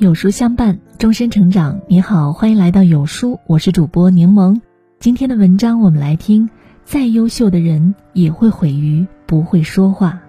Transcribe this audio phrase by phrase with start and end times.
[0.00, 1.78] 有书相伴，终身成长。
[1.86, 4.58] 你好，欢迎来到有书，我是主播柠檬。
[4.98, 6.48] 今天的文章，我们来听：
[6.86, 10.22] 再优秀的人也会毁于不会说话。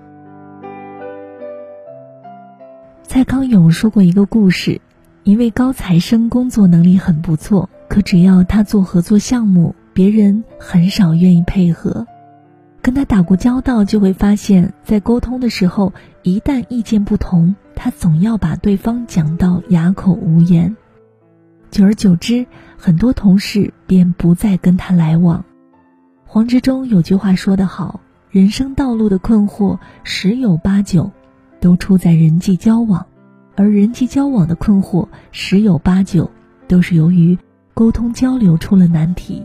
[3.03, 4.81] 蔡康永说过一个故事：
[5.23, 12.05] 一位高材生工作能力很不错，可只要他做合作项目，别人很少愿意配合。
[12.81, 20.77] 跟他打过交道，就会发现，在沟通的时候，一旦意见不同，他总要把对方讲到哑口无言。
[21.71, 22.45] 久而久之，
[22.77, 25.43] 很多同事便不再跟他来往。
[26.27, 27.99] 黄执中有句话说得好
[28.29, 31.09] ：“人生道路的困惑，十有八九
[31.59, 33.03] 都出在人际交往，
[33.55, 36.29] 而人际交往的困惑，十有八九
[36.67, 37.35] 都是由于
[37.73, 39.43] 沟通交流出了难题。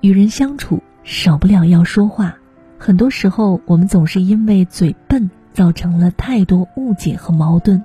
[0.00, 2.36] 与人相处。”少不了要说话，
[2.78, 7.84] 很多时候我们总是因为嘴笨，造成了太多误解和矛盾。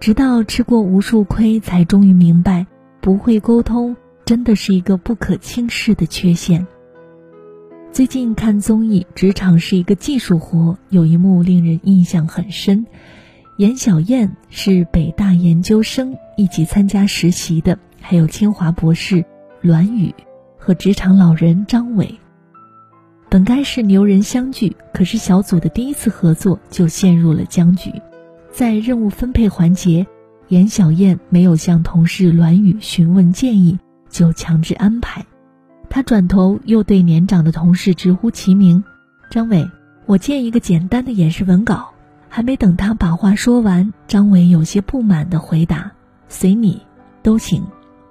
[0.00, 2.66] 直到吃过无数亏，才终于明白，
[3.00, 6.66] 不会沟通真的是一个不可轻视的缺陷。
[7.92, 12.86] 最近看综艺《职场是一个技术活》，有一幕令人印象很深。
[13.56, 19.24] 严小燕是北大研究生，一起参加实习的，还有清华博士
[19.62, 20.14] 栾宇。
[20.60, 22.20] 和职场老人张伟，
[23.30, 27.92] 本该是牛人相聚，可是小组的第一次合作就陷入了僵局。
[28.50, 30.06] 在任务分配环节，
[30.48, 35.26] 严小燕没有向同事栾宇询问建议，就强制安排。
[35.90, 38.82] 他转头又对年长的同事直呼其名
[39.30, 39.68] ：“张伟，
[40.06, 41.90] 我建一个简单的演示文稿。”
[42.30, 45.92] 还没等他把话说完，张伟有些不满地回答
[46.28, 46.82] ：“随你，
[47.22, 47.62] 都行。”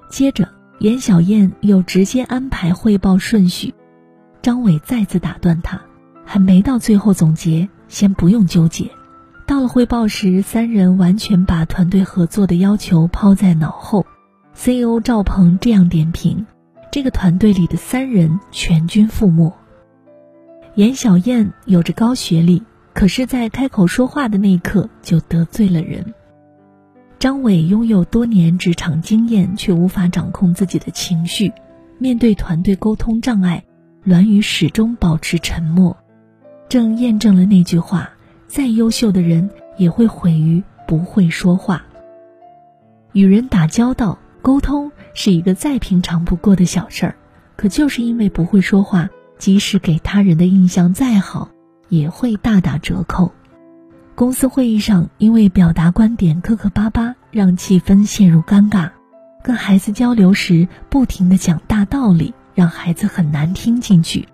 [0.09, 0.47] 接着。
[0.79, 3.73] 严小燕又直接安排汇报顺序，
[4.47, 5.81] 张伟再次打断他，
[6.23, 8.89] 还没到最后总结，先不用纠结。
[9.45, 14.05] 到了汇报时，三人完全把团队合作的要求抛在脑后。
[14.53, 16.45] CEO 赵鹏这样点评：
[16.93, 19.53] 这个团队里的三人全军覆没。
[20.75, 22.63] 严小燕有着高学历，
[22.93, 26.13] 可是，在开口说话的那一刻就得罪了人。
[27.19, 31.51] 张伟拥有多年职场经验，却无法掌控自己的情绪。
[31.99, 33.65] 面对团队沟通障碍，
[34.07, 35.97] 栾雨始终保持沉默，
[36.69, 38.09] 正验证了那句话：
[38.47, 41.83] 再优秀的人也会毁于不会说话。
[43.11, 47.15] 与人打交道，沟通是一个再平常不过的小事儿，
[47.57, 51.49] 可就是因为不会说话，即使给他人的印象再好，
[51.89, 53.33] 也会大打折扣。
[54.15, 58.91] 公司会议上，因为表达观点磕磕巴巴，让气氛陷入尴尬；
[59.43, 64.25] 跟孩子交流时，不停的讲大道理，让孩子很难听进去；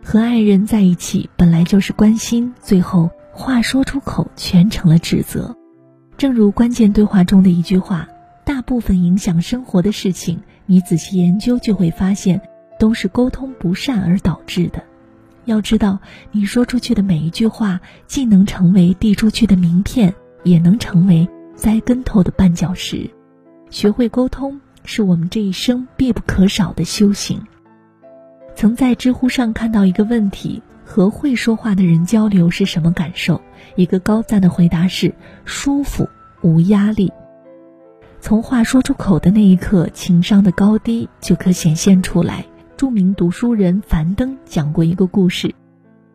[0.00, 5.56] 和爱人在一起，本来就是关心，最后话说出口全成了指责。
[6.16, 8.08] 正如关键对话中的一句话
[8.46, 12.40] ：“大部分影响生活的事情，你仔细研究就会发现，
[12.78, 14.80] 都是沟通不善而导致的。”
[15.44, 15.98] 要知道，
[16.30, 20.14] 你说出去的每一句话，既能成为递出去的名片，
[20.44, 23.10] 也能成为栽跟头的绊脚石。
[23.68, 27.40] 学会沟通，是我们这一生必不可少的修行。
[28.54, 33.40] 曾在知乎上看到一个问题：和会说话的人交流是什么感受？
[33.76, 36.08] 一个高赞的回答是：舒服，
[36.42, 37.12] 无压力。
[38.20, 42.44] 从话说出口的那一刻，情商的高低就可显现出来。
[42.76, 45.54] 著名读书人樊登讲过一个故事：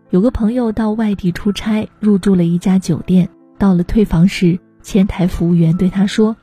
[0.10, 3.30] 有个朋友到外地出差，入住了一家酒店。
[3.58, 6.36] 到了退房时，前台服务员对他说：“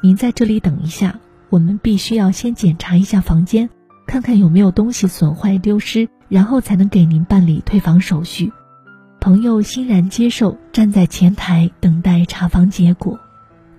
[0.00, 1.18] 您在这里等一下，
[1.50, 3.68] 我们必须要先检查一下房间，
[4.06, 8.50] 看看有没有东西损坏丢失，然后才能给您办理退房手续。”
[9.20, 13.20] 朋友欣然接受，站在前台等待查房结果。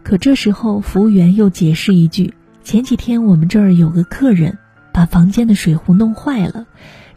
[0.03, 2.33] 可这时候，服务员又解释一句
[2.63, 4.57] ：“前几天我们这儿有个客人。”
[4.93, 6.65] 把房间的水壶弄坏了，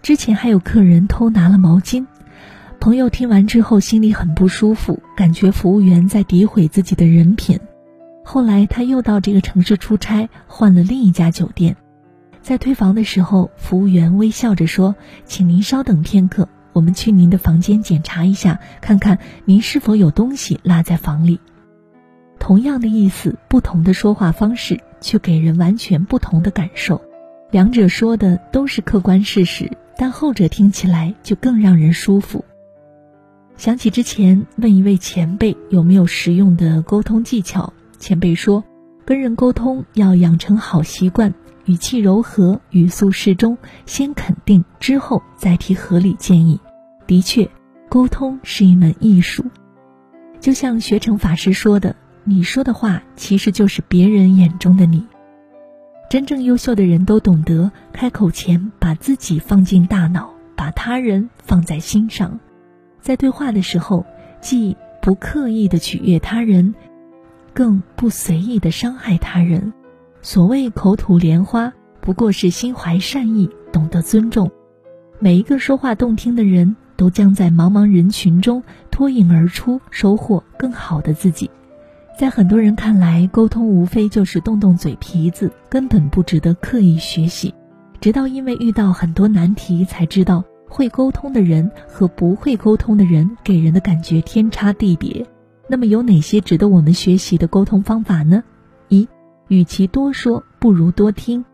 [0.01, 2.07] 之前还有客人偷拿了毛巾。
[2.79, 7.59] 朋友听完之后心里很不舒服，感觉服务员在诋毁自己的人品。
[8.35, 11.77] 后来他又到这个城市出差，换了另一家酒店，
[12.43, 21.39] 在退房的时候，服务员微笑着说：“请您稍等片刻，我们去您的房间检查一下，看看您是否有东西落在房里。”
[22.41, 27.01] 同样的意思，不同的说话方式，却给人完全不同的感受。
[27.53, 32.45] 两者说的都是客观事实，但后者听起来就更让人舒服。
[33.57, 38.63] 想起之前问一位前辈有没有实用的沟通技巧，前辈说，
[39.05, 41.35] 跟人沟通要养成好习惯，
[41.67, 43.57] 语气柔和，语速适中，
[43.87, 46.61] 先肯定，之后再提合理建议。
[47.07, 47.49] 的确，
[47.89, 49.45] 沟通是一门艺术，
[50.41, 51.95] 就像学成法师说的
[52.25, 55.07] ：“你说的话其实就是别人眼中的你。
[56.11, 62.39] 真正优秀的人都懂得开口前把自己放进大脑，把他人放在心上，
[63.01, 64.07] 在对话的时候，
[64.41, 66.75] 既不刻意的取悦他人，
[67.55, 69.73] 更不随意的伤害他人。
[70.21, 74.51] 所谓口吐莲花，不过是心怀善意，懂得尊重。
[75.19, 81.51] 每一个说话动听的人，都将在茫茫人群中脱颖而出，收获更好的自己。
[82.19, 87.55] 在很多人看来，沟通无非就是动动嘴皮子，根本不值得刻意学习。
[88.01, 95.27] 直到因为遇到很多难题，才知道会沟通的人和不会沟通的人给人的感觉天差地别。
[95.67, 98.45] 那么，有哪些值得我们学习的沟通方法呢？
[98.89, 99.09] 一，
[99.49, 101.45] 与其多说，不如多听。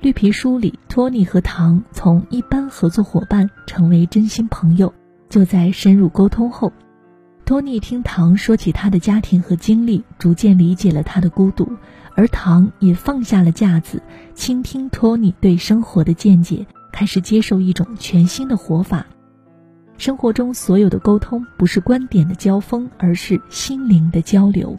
[0.00, 4.92] 绿皮书里，托尼和唐从一般合作伙伴成为真心朋友，
[5.28, 6.72] 就在深入沟通后。
[7.44, 11.68] 托尼听唐说起他的家庭和经历，逐渐理解了他的孤独，
[12.14, 14.02] 而唐也放下了架子，
[14.34, 19.06] 倾听托尼对生活的见解，开始接受一种全新的活法。
[19.98, 24.76] 生活中所有的沟通不是观点的交锋，而是心灵的交流。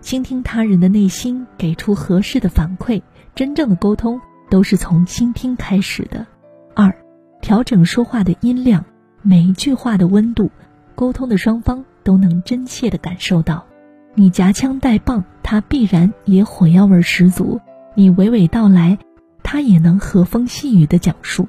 [0.00, 3.02] 倾听他人的内心，给出合适的反馈。
[3.34, 6.26] 真正的沟通都是从倾听开始的。
[6.74, 6.94] 二，
[7.40, 8.84] 调整说话的音量，
[9.22, 10.50] 每一句话的温度。
[10.94, 13.66] 沟通的双方都能真切地感受到，
[14.14, 17.58] 你夹枪带棒，他必然也火药味十足；
[17.94, 18.96] 你娓娓道来，
[19.42, 21.48] 他也能和风细雨地讲述。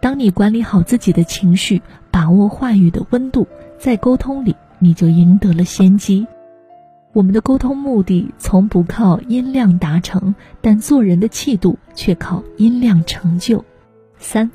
[0.00, 3.46] 当你管理好自己的情绪，把握话语的温度，
[3.78, 6.26] 在沟通里你就赢得了先机。
[7.12, 13.64] 我们的沟通目的从不靠音量达成，但做人的气度却靠音量成就。
[14.18, 14.50] 三，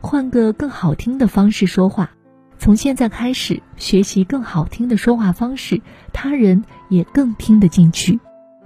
[0.00, 2.10] 换个更好听的方式说话。
[2.58, 5.80] 从现在开始学习更好听的说话方式，
[6.12, 8.18] 他人也更听得进去。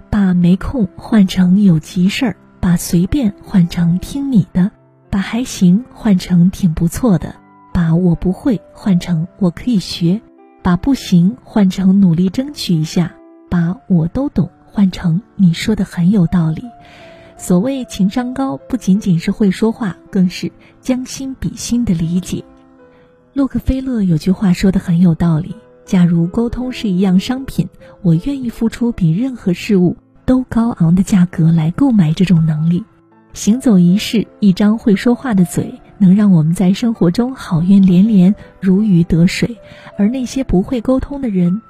[0.09, 4.71] 把没空换成有急事儿，把随便换成听你的，
[5.09, 7.35] 把还行换成挺不错的，
[7.73, 10.21] 把我不会换成我可以学，
[10.61, 13.13] 把不行换成努力争取一下，
[13.49, 16.63] 把我都懂换成你说的很有道理。
[17.37, 20.51] 所谓情商高，不仅仅是会说话，更是
[20.81, 22.43] 将心比心的理解。
[23.33, 25.55] 洛克菲勒有句话说的很有道理：
[25.85, 27.69] 假如沟通是一样商品，
[28.01, 29.95] 我愿意付出比任何事物
[30.25, 32.83] 都高昂的价格来购买这种能力。
[33.37, 39.57] 行走一世，一张会说话的嘴，能让我们在生活中好运连连，如鱼得水；
[39.95, 41.61] 而那些不会沟通的人，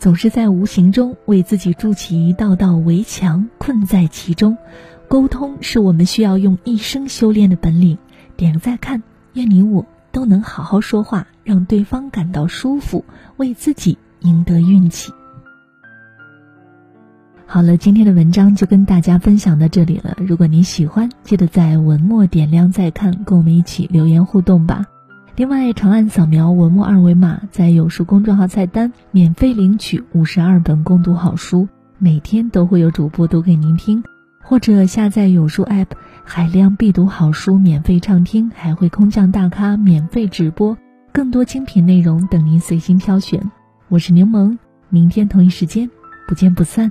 [0.00, 4.58] 总是在无形中为自己筑起一道道围墙，困在其中。
[5.06, 7.98] 沟通是我们需要用一生修炼的本领。
[8.36, 9.04] 点个再看，
[9.34, 9.86] 愿你我。
[10.10, 13.04] 都能好好说话，让对方感到舒服，
[13.36, 15.12] 为自己赢得运气。
[17.48, 20.16] 好了，今天的文章就跟大家分享到这里了。
[20.18, 24.84] 如果你喜欢，记得在文末点亮再看，跟我们一起留言互动吧。
[25.36, 34.02] 另外，长按扫描文末二维码，在有书公众号菜单免费领取五十二本共读好书，每天都会有主播读给您听。
[34.42, 35.86] 或者下载有书 App，
[36.24, 40.76] 海量必读好书免费畅听，还会空降大咖免费直播，
[41.12, 43.50] 更多精品内容等您随心挑选。
[43.88, 44.58] 我是柠檬，
[44.88, 45.88] 明天同一时间
[46.26, 46.90] 不见不散。